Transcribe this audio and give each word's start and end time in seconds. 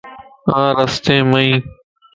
آن 0.59 0.69
رستي 0.77 1.17
مائين 1.31 1.61